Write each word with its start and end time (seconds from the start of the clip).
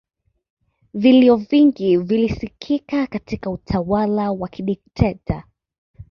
vilio 0.93 1.35
vingi 1.35 1.97
vilisikika 1.97 3.07
katika 3.07 3.49
utawala 3.49 4.31
wa 4.31 4.47
kidikteta 4.47 5.43